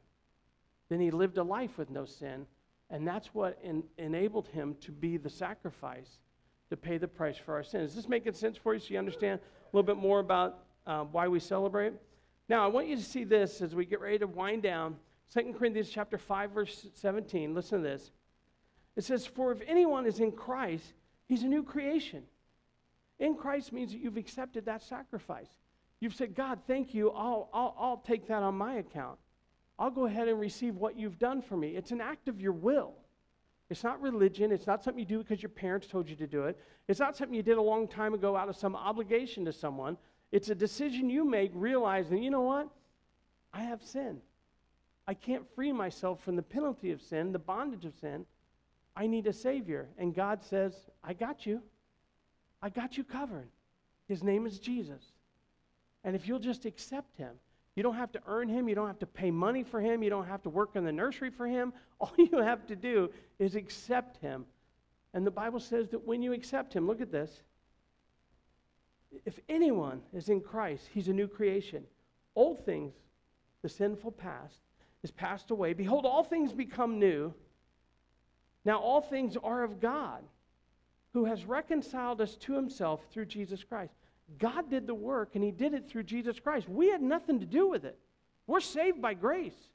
[0.90, 2.46] Then he lived a life with no sin,
[2.90, 6.20] and that's what en- enabled him to be the sacrifice
[6.70, 7.92] to pay the price for our sins.
[7.92, 11.04] Is this making sense for you so you understand a little bit more about uh,
[11.04, 11.94] why we celebrate?
[12.50, 14.96] Now, I want you to see this as we get ready to wind down.
[15.34, 17.54] 2 Corinthians chapter 5, verse 17.
[17.54, 18.12] Listen to this.
[18.96, 20.94] It says, For if anyone is in Christ,
[21.28, 22.24] he's a new creation.
[23.20, 25.50] In Christ means that you've accepted that sacrifice.
[26.00, 27.12] You've said, God, thank you.
[27.12, 29.18] I'll, I'll, I'll take that on my account.
[29.80, 31.76] I'll go ahead and receive what you've done for me.
[31.76, 32.94] It's an act of your will.
[33.70, 34.52] It's not religion.
[34.52, 36.60] It's not something you do because your parents told you to do it.
[36.88, 39.98] It's not something you did a long time ago out of some obligation to someone.
[40.32, 42.70] It's a decision you make realizing, you know what?
[43.54, 44.20] I have sin.
[45.08, 48.26] I can't free myself from the penalty of sin, the bondage of sin.
[48.96, 49.88] I need a Savior.
[49.98, 51.62] And God says, I got you.
[52.62, 53.50] I got you covered.
[54.08, 55.04] His name is Jesus.
[56.04, 57.36] And if you'll just accept Him,
[57.78, 58.68] you don't have to earn Him.
[58.68, 60.02] You don't have to pay money for Him.
[60.02, 61.72] You don't have to work in the nursery for Him.
[62.00, 64.46] All you have to do is accept Him.
[65.14, 67.44] And the Bible says that when you accept Him, look at this.
[69.26, 71.84] If anyone is in Christ, he's a new creation.
[72.36, 72.94] Old things,
[73.62, 74.60] the sinful past,
[75.04, 75.74] is passed away.
[75.74, 77.32] Behold, all things become new.
[78.66, 80.24] Now, all things are of God,
[81.14, 83.94] who has reconciled us to himself through Jesus Christ.
[84.40, 86.68] God did the work, and he did it through Jesus Christ.
[86.68, 87.98] We had nothing to do with it.
[88.46, 89.70] We're saved by grace.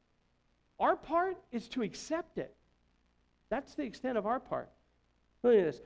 [0.78, 2.54] Our part is to accept it.
[3.48, 4.70] That's the extent of our part.
[5.42, 5.80] Look at this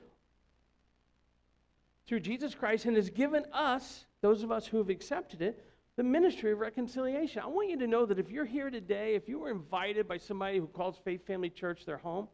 [2.07, 5.63] through Jesus Christ and has given us, those of us who have accepted it,
[5.97, 7.41] the ministry of reconciliation.
[7.43, 10.17] I want you to know that if you're here today, if you were invited by
[10.17, 12.29] somebody who calls Faith Family Church their home,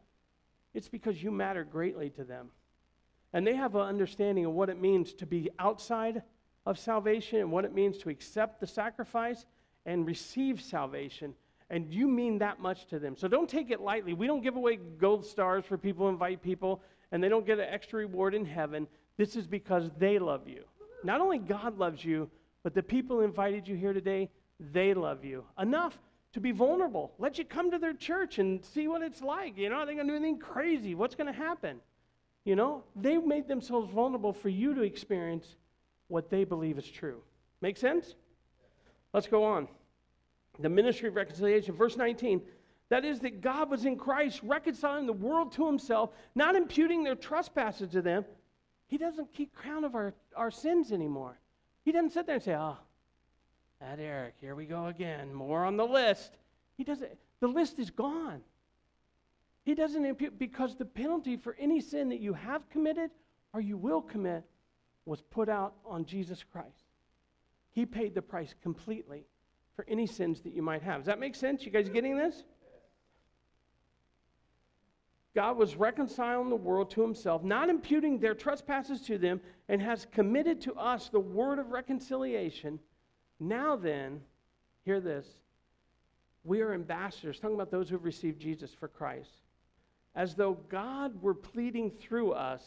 [0.74, 2.50] it's because you matter greatly to them.
[3.34, 6.22] And they have an understanding of what it means to be outside
[6.64, 9.44] of salvation and what it means to accept the sacrifice
[9.84, 11.34] and receive salvation.
[11.68, 13.16] And you mean that much to them.
[13.16, 14.14] So don't take it lightly.
[14.14, 17.58] We don't give away gold stars for people, who invite people, and they don't get
[17.58, 18.86] an extra reward in heaven.
[19.16, 20.62] This is because they love you.
[21.02, 22.30] Not only God loves you,
[22.62, 24.30] but the people invited you here today,
[24.72, 25.98] they love you enough
[26.34, 27.12] to be vulnerable.
[27.18, 29.58] Let you come to their church and see what it's like.
[29.58, 30.94] You know, are they going to do anything crazy?
[30.94, 31.80] What's going to happen?
[32.44, 35.56] You know, they made themselves vulnerable for you to experience
[36.08, 37.22] what they believe is true.
[37.60, 38.14] Make sense?
[39.12, 39.68] Let's go on.
[40.58, 42.42] The ministry of reconciliation, verse 19.
[42.90, 47.14] That is, that God was in Christ reconciling the world to himself, not imputing their
[47.14, 48.24] trespasses to them,
[48.86, 51.38] he doesn't keep count of our, our sins anymore.
[51.84, 52.76] He doesn't sit there and say, oh,
[53.80, 56.36] that Eric, here we go again, more on the list.
[56.76, 58.40] He doesn't, the list is gone.
[59.64, 63.10] He doesn't impute because the penalty for any sin that you have committed
[63.52, 64.44] or you will commit
[65.06, 66.84] was put out on Jesus Christ.
[67.72, 69.26] He paid the price completely
[69.74, 71.00] for any sins that you might have.
[71.00, 71.64] Does that make sense?
[71.64, 72.44] You guys getting this?
[75.34, 80.06] God was reconciling the world to himself, not imputing their trespasses to them, and has
[80.12, 82.78] committed to us the word of reconciliation.
[83.40, 84.20] Now then,
[84.84, 85.26] hear this.
[86.44, 89.43] We are ambassadors, talking about those who have received Jesus for Christ.
[90.14, 92.62] As though God were pleading through us,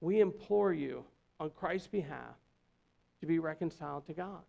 [0.00, 1.04] we implore you
[1.38, 2.34] on Christ's behalf
[3.20, 4.42] to be reconciled to God.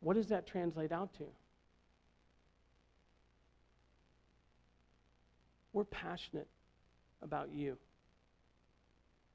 [0.00, 1.24] What does that translate out to?
[5.72, 6.48] We're passionate
[7.22, 7.76] about you.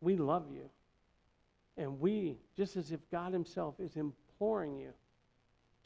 [0.02, 0.70] We love you.
[1.78, 4.92] And we, just as if God Himself is imploring you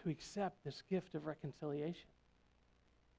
[0.03, 2.07] to accept this gift of reconciliation,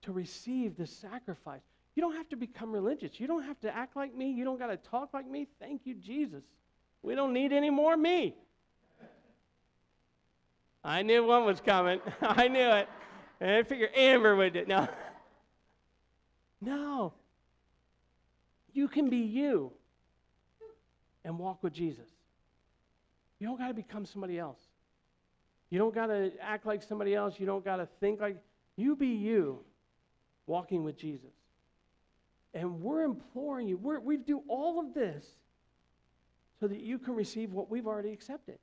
[0.03, 1.61] to receive this sacrifice.
[1.97, 3.19] You don't have to become religious.
[3.19, 4.31] You don't have to act like me.
[4.31, 5.49] You don't got to talk like me.
[5.59, 6.45] Thank you, Jesus.
[7.03, 8.37] We don't need any more me.
[10.85, 12.01] I knew one was coming.
[12.21, 12.89] I knew it.
[13.41, 14.69] And I figured Amber would do it.
[14.69, 14.87] No.
[16.59, 17.13] No.
[18.73, 19.73] You can be you
[21.23, 22.09] and walk with Jesus.
[23.39, 24.59] You don't got to become somebody else.
[25.69, 27.35] You don't got to act like somebody else.
[27.39, 28.39] You don't got to think like
[28.75, 29.61] you be you
[30.47, 31.36] walking with Jesus.
[32.57, 35.27] And we're imploring you, we're, we do all of this
[36.59, 38.59] so that you can receive what we've already accepted.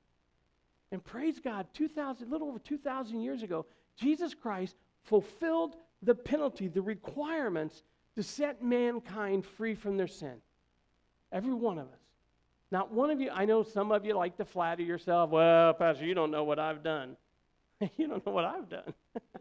[0.92, 6.82] And praise God, 2,000, little over 2,000 years ago, Jesus Christ fulfilled the penalty, the
[6.82, 7.84] requirements
[8.16, 10.38] to set mankind free from their sin.
[11.32, 12.00] Every one of us.
[12.72, 15.30] Not one of you, I know some of you like to flatter yourself.
[15.30, 17.16] Well, Pastor, you don't know what I've done.
[17.98, 18.92] you don't know what I've done.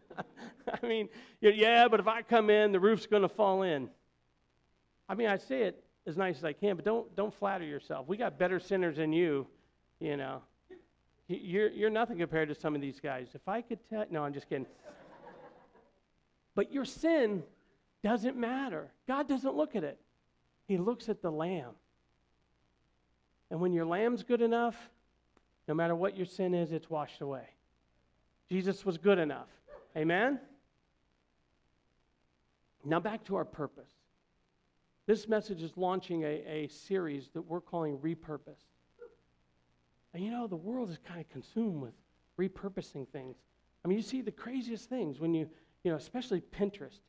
[0.83, 1.09] I mean,
[1.41, 3.89] yeah, but if I come in, the roof's going to fall in.
[5.13, 8.07] I mean, I say it as nice as I can, but don't, don't flatter yourself.
[8.07, 9.45] We got better sinners than you,
[9.99, 10.41] you know.
[11.27, 13.27] You're, you're nothing compared to some of these guys.
[13.35, 14.65] If I could tell, no, I'm just kidding.
[16.55, 17.43] but your sin
[18.03, 18.89] doesn't matter.
[19.07, 19.99] God doesn't look at it,
[20.67, 21.73] He looks at the lamb.
[23.51, 24.75] And when your lamb's good enough,
[25.67, 27.45] no matter what your sin is, it's washed away.
[28.49, 29.49] Jesus was good enough.
[29.95, 30.39] Amen?
[32.83, 33.91] Now back to our purpose.
[35.05, 38.67] This message is launching a, a series that we're calling Repurposed.
[40.13, 41.93] And you know, the world is kind of consumed with
[42.39, 43.35] repurposing things.
[43.83, 45.49] I mean, you see the craziest things when you,
[45.83, 46.99] you know, especially Pinterest.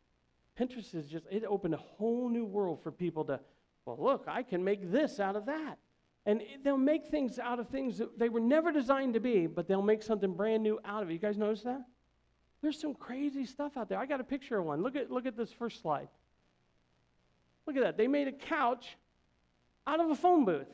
[0.58, 3.40] Pinterest is just, it opened a whole new world for people to,
[3.84, 5.78] well, look, I can make this out of that.
[6.26, 9.68] And they'll make things out of things that they were never designed to be, but
[9.68, 11.12] they'll make something brand new out of it.
[11.12, 11.82] You guys notice that?
[12.62, 13.98] There's some crazy stuff out there.
[13.98, 14.82] I got a picture of one.
[14.82, 16.08] Look at, look at this first slide.
[17.66, 17.96] Look at that.
[17.96, 18.96] They made a couch
[19.86, 20.68] out of a phone booth.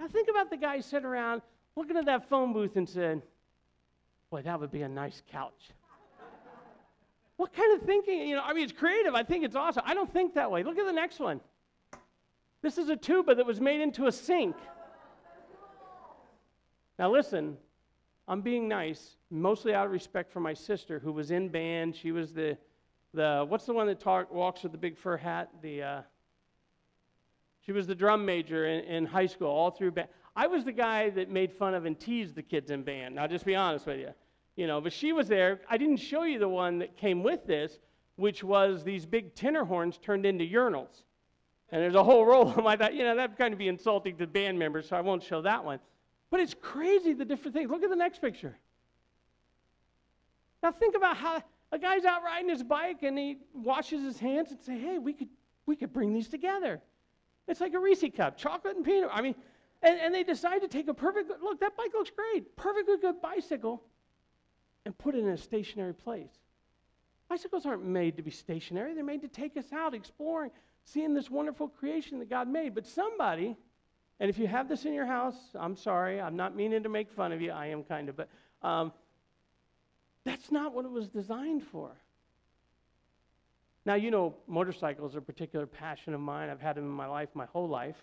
[0.00, 1.42] Now think about the guy sitting around
[1.76, 3.22] looking at that phone booth and said,
[4.30, 5.70] Boy, that would be a nice couch.
[7.36, 8.28] what kind of thinking?
[8.28, 9.14] You know, I mean, it's creative.
[9.14, 9.82] I think it's awesome.
[9.86, 10.62] I don't think that way.
[10.62, 11.40] Look at the next one.
[12.60, 14.56] This is a tuba that was made into a sink.
[16.98, 17.56] Now, listen,
[18.26, 21.94] I'm being nice, mostly out of respect for my sister who was in band.
[21.94, 22.58] She was the,
[23.14, 25.48] the what's the one that talk, walks with the big fur hat?
[25.62, 26.02] The, uh,
[27.68, 30.08] she was the drum major in, in high school, all through band.
[30.34, 33.20] I was the guy that made fun of and teased the kids in band.
[33.20, 34.08] I'll just be honest with you.
[34.56, 35.60] You know, but she was there.
[35.68, 37.78] I didn't show you the one that came with this,
[38.16, 41.02] which was these big tenor horns turned into urinals.
[41.70, 42.66] And there's a whole row of them.
[42.66, 45.22] I thought, you know, that'd kind of be insulting to band members, so I won't
[45.22, 45.78] show that one.
[46.30, 47.68] But it's crazy the different things.
[47.68, 48.56] Look at the next picture.
[50.62, 54.52] Now think about how a guy's out riding his bike and he washes his hands
[54.52, 55.28] and say, "Hey, we could
[55.66, 56.80] we could bring these together."
[57.48, 59.10] It's like a Reese cup, chocolate and peanut.
[59.12, 59.34] I mean,
[59.82, 61.60] and, and they decide to take a perfect look.
[61.60, 63.82] That bike looks great, perfectly good bicycle,
[64.84, 66.32] and put it in a stationary place.
[67.28, 70.50] Bicycles aren't made to be stationary; they're made to take us out exploring,
[70.84, 72.74] seeing this wonderful creation that God made.
[72.74, 73.56] But somebody
[74.20, 77.10] and if you have this in your house, I'm sorry, I'm not meaning to make
[77.10, 77.52] fun of you.
[77.52, 78.28] I am kind of, but
[78.62, 78.92] um,
[80.24, 81.92] that's not what it was designed for.
[83.88, 86.50] Now, you know, motorcycles are a particular passion of mine.
[86.50, 87.96] I've had them in my life my whole life.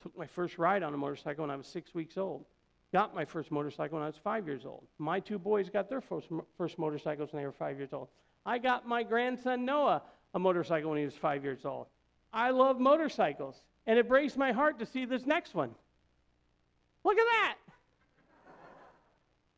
[0.00, 2.44] Took my first ride on a motorcycle when I was six weeks old.
[2.92, 4.86] Got my first motorcycle when I was five years old.
[4.98, 8.06] My two boys got their first, first motorcycles when they were five years old.
[8.46, 10.02] I got my grandson Noah
[10.32, 11.88] a motorcycle when he was five years old.
[12.32, 13.64] I love motorcycles.
[13.88, 15.74] And it breaks my heart to see this next one.
[17.02, 17.56] Look at that.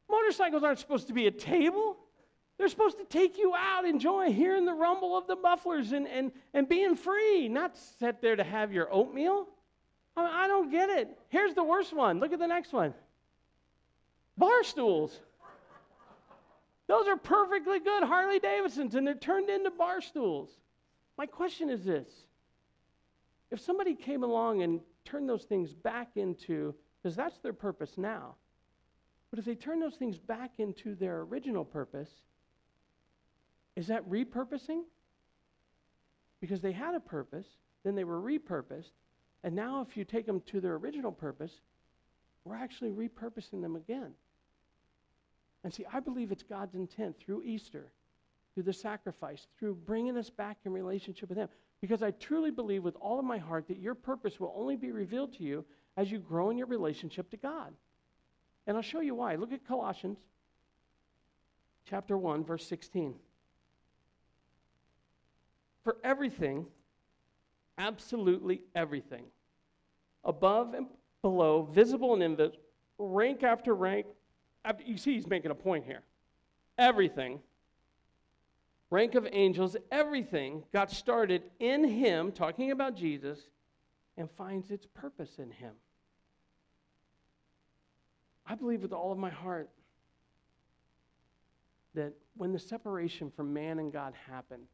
[0.08, 1.98] Motorcycles aren't supposed to be a table.
[2.58, 6.30] They're supposed to take you out, enjoy hearing the rumble of the mufflers and, and,
[6.52, 9.48] and being free, not sit there to have your oatmeal.
[10.16, 11.18] I, mean, I don't get it.
[11.28, 12.20] Here's the worst one.
[12.20, 12.94] Look at the next one
[14.36, 15.20] bar stools.
[16.86, 20.50] Those are perfectly good Harley Davidsons, and they're turned into bar stools.
[21.16, 22.08] My question is this
[23.50, 28.34] if somebody came along and turned those things back into, because that's their purpose now,
[29.30, 32.10] but if they turn those things back into their original purpose,
[33.76, 34.82] is that repurposing?
[36.40, 37.46] Because they had a purpose,
[37.84, 38.92] then they were repurposed,
[39.42, 41.52] and now if you take them to their original purpose,
[42.44, 44.12] we're actually repurposing them again.
[45.64, 47.90] And see, I believe it's God's intent through Easter,
[48.52, 51.48] through the sacrifice, through bringing us back in relationship with Him.
[51.80, 54.92] Because I truly believe with all of my heart that your purpose will only be
[54.92, 55.64] revealed to you
[55.96, 57.72] as you grow in your relationship to God.
[58.66, 59.34] And I'll show you why.
[59.36, 60.18] Look at Colossians
[61.88, 63.14] chapter 1, verse 16.
[65.84, 66.66] For everything,
[67.78, 69.24] absolutely everything,
[70.24, 70.86] above and
[71.22, 72.58] below, visible and invisible,
[72.98, 74.06] rank after rank.
[74.64, 76.00] After, You see, he's making a point here.
[76.78, 77.40] Everything,
[78.90, 83.38] rank of angels, everything got started in him, talking about Jesus,
[84.16, 85.74] and finds its purpose in him.
[88.46, 89.70] I believe with all of my heart
[91.94, 94.66] that when the separation from man and God happened,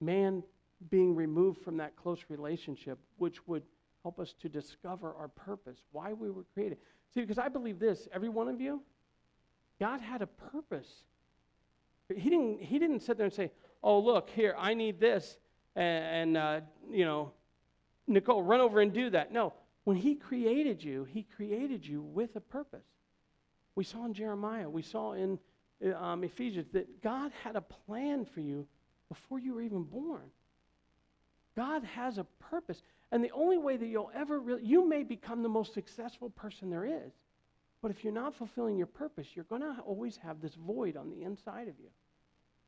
[0.00, 0.42] man
[0.90, 3.62] being removed from that close relationship, which would
[4.02, 6.78] help us to discover our purpose, why we were created.
[7.12, 8.82] See, because I believe this, every one of you,
[9.80, 10.88] God had a purpose.
[12.14, 13.50] He didn't, he didn't sit there and say,
[13.82, 15.38] oh, look, here, I need this,
[15.74, 17.32] and, and uh, you know,
[18.06, 19.32] Nicole, run over and do that.
[19.32, 19.52] No,
[19.84, 22.86] when He created you, He created you with a purpose.
[23.74, 25.38] We saw in Jeremiah, we saw in
[25.98, 28.66] um, Ephesians that God had a plan for you
[29.08, 30.30] before you were even born.
[31.56, 32.82] God has a purpose.
[33.12, 36.70] And the only way that you'll ever really, you may become the most successful person
[36.70, 37.12] there is.
[37.82, 41.10] But if you're not fulfilling your purpose, you're going to always have this void on
[41.10, 41.88] the inside of you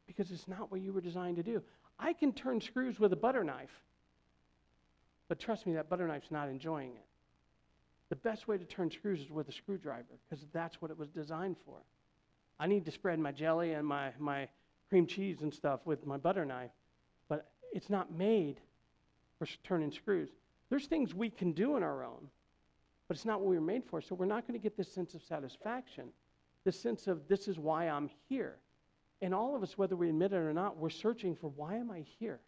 [0.06, 1.62] because it's not what you were designed to do.
[1.98, 3.82] I can turn screws with a butter knife,
[5.28, 7.04] but trust me, that butter knife's not enjoying it.
[8.08, 11.08] The best way to turn screws is with a screwdriver because that's what it was
[11.10, 11.76] designed for.
[12.58, 14.48] I need to spread my jelly and my, my
[14.88, 16.70] cream cheese and stuff with my butter knife,
[17.28, 18.60] but it's not made
[19.38, 20.30] for turning screws.
[20.70, 22.28] There's things we can do on our own,
[23.06, 24.00] but it's not what we were made for.
[24.00, 26.08] So we're not going to get this sense of satisfaction,
[26.64, 28.56] this sense of this is why I'm here.
[29.20, 31.90] And all of us, whether we admit it or not, we're searching for why am
[31.90, 32.40] I here?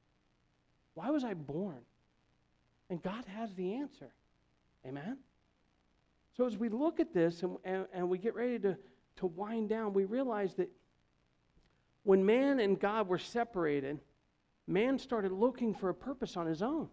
[0.94, 1.80] Why was I born?
[2.90, 4.12] And God has the answer.
[4.86, 5.18] Amen?
[6.36, 8.76] So as we look at this and, and, and we get ready to,
[9.16, 10.70] to wind down, we realize that
[12.02, 14.00] when man and God were separated,
[14.66, 16.88] man started looking for a purpose on his own.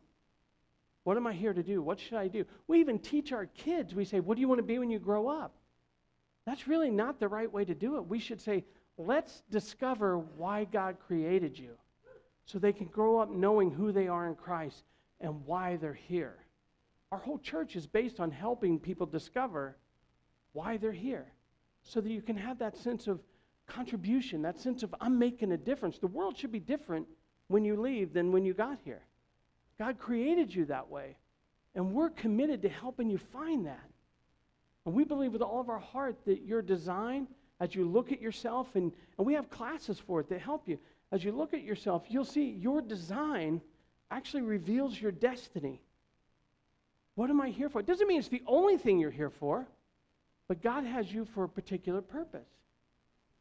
[1.03, 1.81] What am I here to do?
[1.81, 2.45] What should I do?
[2.67, 3.95] We even teach our kids.
[3.95, 5.55] We say, What do you want to be when you grow up?
[6.45, 8.07] That's really not the right way to do it.
[8.07, 8.65] We should say,
[8.97, 11.77] Let's discover why God created you
[12.45, 14.83] so they can grow up knowing who they are in Christ
[15.21, 16.35] and why they're here.
[17.11, 19.77] Our whole church is based on helping people discover
[20.51, 21.27] why they're here
[21.83, 23.21] so that you can have that sense of
[23.67, 25.99] contribution, that sense of I'm making a difference.
[25.99, 27.07] The world should be different
[27.47, 29.01] when you leave than when you got here.
[29.77, 31.17] God created you that way.
[31.75, 33.89] And we're committed to helping you find that.
[34.85, 37.27] And we believe with all of our heart that your design,
[37.59, 40.79] as you look at yourself, and, and we have classes for it that help you.
[41.11, 43.61] As you look at yourself, you'll see your design
[44.09, 45.81] actually reveals your destiny.
[47.15, 47.79] What am I here for?
[47.79, 49.67] It doesn't mean it's the only thing you're here for,
[50.47, 52.47] but God has you for a particular purpose.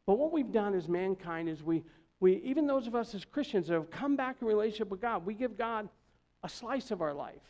[0.07, 1.83] But what we've done as mankind is we,
[2.19, 5.25] we even those of us as Christians that have come back in relationship with God,
[5.25, 5.89] we give God
[6.43, 7.43] a slice of our life.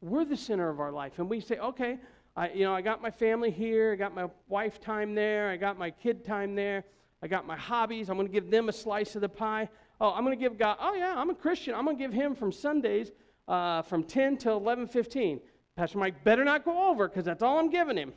[0.00, 1.18] We're the center of our life.
[1.18, 1.98] And we say, okay,
[2.36, 5.56] I, you know, I got my family here, I got my wife time there, I
[5.56, 6.84] got my kid time there,
[7.22, 9.68] I got my hobbies, I'm going to give them a slice of the pie.
[10.00, 11.74] Oh, I'm going to give God, oh yeah, I'm a Christian.
[11.74, 13.10] I'm going to give him from Sundays
[13.48, 15.40] uh, from 10 to 11.15.
[15.76, 18.12] Pastor Mike better not go over because that's all I'm giving him.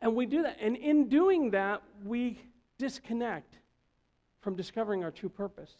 [0.00, 0.58] And we do that.
[0.60, 2.38] And in doing that, we
[2.78, 3.54] disconnect
[4.40, 5.76] from discovering our true purpose.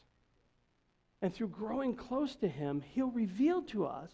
[1.22, 4.10] And through growing close to Him, He'll reveal to us.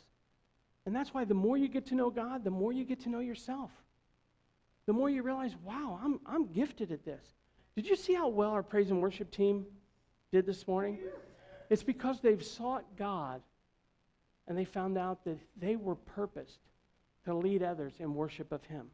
[0.85, 3.09] And that's why the more you get to know God, the more you get to
[3.09, 3.71] know yourself.
[4.87, 7.25] The more you realize, wow, I'm, I'm gifted at this.
[7.77, 9.65] Did you see how well our praise and worship team
[10.33, 10.99] did this morning?
[11.71, 13.41] It's because they've sought God
[14.49, 16.59] and they found out that they were purposed
[17.25, 18.91] to lead others in worship of Him.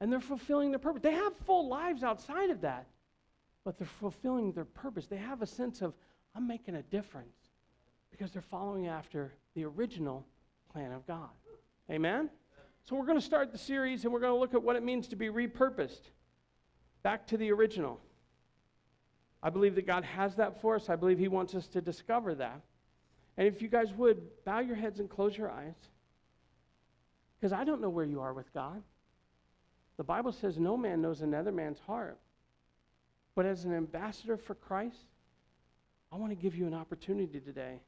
[0.00, 1.02] And they're fulfilling their purpose.
[1.02, 2.86] They have full lives outside of that
[3.64, 5.06] but they're fulfilling their purpose.
[5.06, 5.94] They have a sense of,
[6.34, 7.34] I'm making a difference
[8.10, 10.26] because they're following after the original
[10.70, 11.30] plan of God.
[11.90, 12.28] Amen?
[12.84, 14.82] So we're going to start the series and we're going to look at what it
[14.82, 16.10] means to be repurposed.
[17.02, 18.00] Back to the original.
[19.42, 20.90] I believe that God has that for us.
[20.90, 22.60] I believe He wants us to discover that.
[23.36, 25.74] And if you guys would, bow your heads and close your eyes.
[27.38, 28.82] Because I don't know where you are with God.
[29.96, 32.18] The Bible says no man knows another man's heart.
[33.34, 35.06] But as an ambassador for Christ,
[36.12, 37.80] I want to give you an opportunity today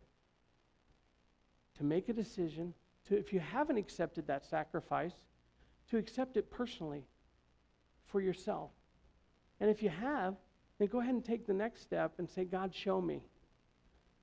[1.78, 2.74] to make a decision
[3.08, 5.12] to if you haven't accepted that sacrifice,
[5.90, 7.04] to accept it personally.
[8.06, 8.70] for yourself?
[9.60, 10.36] And if you have,
[10.78, 13.22] then go ahead and take the next step and say, God, show me.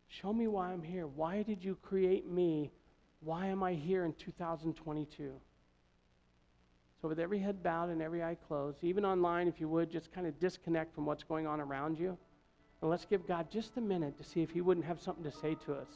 [0.07, 1.07] Show me why I'm here.
[1.07, 2.71] Why did you create me?
[3.19, 5.34] Why am I here in 2022?
[7.04, 10.14] So, with every head bowed and every eye closed, even online, if you would, just
[10.14, 12.18] kind of disconnect from what's going on around you.
[12.82, 15.32] And let's give God just a minute to see if He wouldn't have something to
[15.38, 15.89] say to us.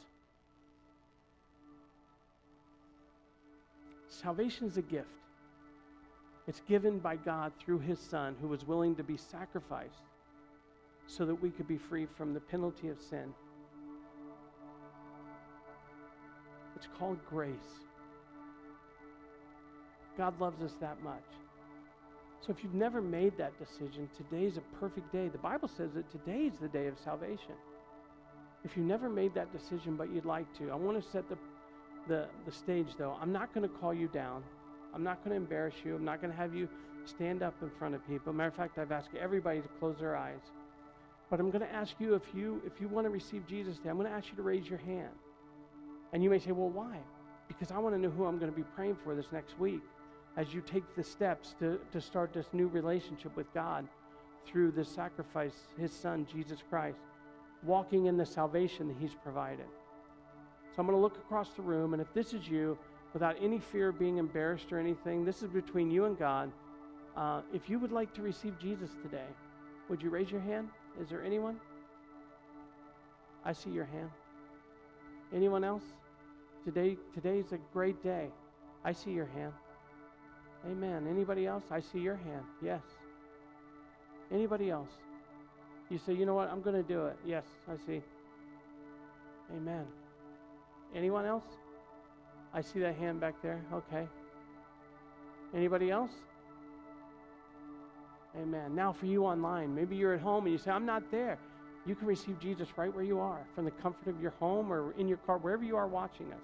[4.10, 5.08] Salvation is a gift.
[6.46, 10.04] It's given by God through His Son, who was willing to be sacrificed
[11.06, 13.32] so that we could be free from the penalty of sin.
[16.76, 17.87] It's called grace.
[20.18, 21.22] God loves us that much.
[22.40, 25.28] So if you've never made that decision, today's a perfect day.
[25.28, 27.54] The Bible says that today is the day of salvation.
[28.64, 31.38] If you never made that decision but you'd like to, I want to set the,
[32.08, 33.16] the, the stage though.
[33.20, 34.42] I'm not going to call you down.
[34.92, 35.94] I'm not going to embarrass you.
[35.94, 36.68] I'm not going to have you
[37.04, 38.32] stand up in front of people.
[38.32, 40.40] Matter of fact, I've asked everybody to close their eyes.
[41.30, 43.90] But I'm going to ask you if you if you want to receive Jesus today,
[43.90, 45.14] I'm going to ask you to raise your hand.
[46.12, 46.98] And you may say, well, why?
[47.46, 49.82] Because I want to know who I'm going to be praying for this next week
[50.38, 53.86] as you take the steps to, to start this new relationship with God
[54.46, 57.00] through the sacrifice, His Son, Jesus Christ,
[57.64, 59.66] walking in the salvation that He's provided.
[60.70, 62.78] So I'm going to look across the room, and if this is you,
[63.12, 66.52] without any fear of being embarrassed or anything, this is between you and God.
[67.16, 69.26] Uh, if you would like to receive Jesus today,
[69.88, 70.68] would you raise your hand?
[71.02, 71.58] Is there anyone?
[73.44, 74.10] I see your hand.
[75.34, 75.82] Anyone else?
[76.64, 78.28] Today today's a great day.
[78.84, 79.52] I see your hand.
[80.66, 81.06] Amen.
[81.08, 81.64] Anybody else?
[81.70, 82.44] I see your hand.
[82.62, 82.82] Yes.
[84.32, 84.90] Anybody else?
[85.90, 86.50] You say, you know what?
[86.50, 87.16] I'm going to do it.
[87.24, 88.02] Yes, I see.
[89.56, 89.86] Amen.
[90.94, 91.44] Anyone else?
[92.52, 93.62] I see that hand back there.
[93.72, 94.06] Okay.
[95.54, 96.10] Anybody else?
[98.36, 98.74] Amen.
[98.74, 101.38] Now, for you online, maybe you're at home and you say, I'm not there.
[101.86, 104.92] You can receive Jesus right where you are, from the comfort of your home or
[104.98, 106.42] in your car, wherever you are watching us.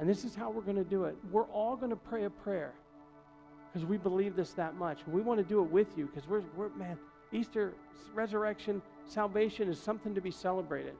[0.00, 1.16] And this is how we're going to do it.
[1.30, 2.72] We're all going to pray a prayer
[3.70, 5.00] because we believe this that much.
[5.06, 6.98] We want to do it with you because we're, we're, man,
[7.32, 7.74] Easter,
[8.14, 10.94] resurrection, salvation is something to be celebrated.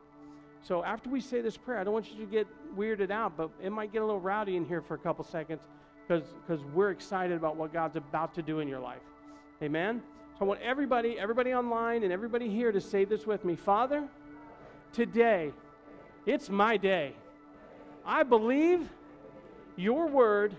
[0.63, 2.47] So after we say this prayer, I don't want you to get
[2.77, 5.63] weirded out, but it might get a little rowdy in here for a couple seconds
[6.07, 9.01] because we're excited about what God's about to do in your life.
[9.63, 10.03] Amen?
[10.39, 13.57] So I want everybody, everybody online and everybody here to say this with me.
[13.57, 14.07] Father,
[14.93, 15.53] today,
[16.27, 17.15] it's my day.
[18.05, 18.89] I believe
[19.77, 20.55] your word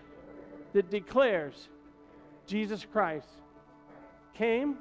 [0.74, 1.70] that declares
[2.48, 3.28] Jesus Christ
[4.34, 4.78] came,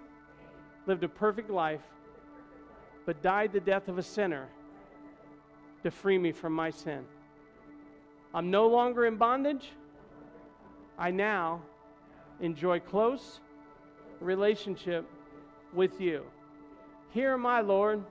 [0.87, 1.81] lived a perfect life,
[3.07, 4.49] but died the death of a sinner
[5.83, 7.05] to free me from my sin.
[8.33, 9.71] I'm no longer in bondage.
[10.99, 11.63] I now
[12.41, 13.41] enjoy close
[14.21, 15.07] relationship
[15.73, 16.25] with you.
[17.11, 18.05] Here, my Lord,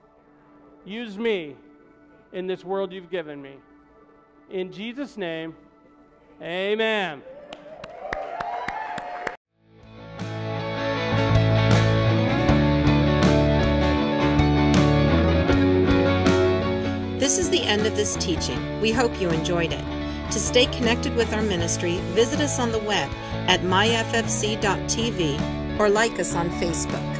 [0.84, 1.56] use me
[2.32, 3.54] in this world you've given me.
[4.50, 5.54] In Jesus' name,
[6.42, 7.22] amen.
[17.20, 18.80] This is the end of this teaching.
[18.80, 19.84] We hope you enjoyed it.
[20.32, 23.08] To stay connected with our ministry, visit us on the web
[23.46, 25.38] at myffc.tv
[25.78, 27.19] or like us on Facebook.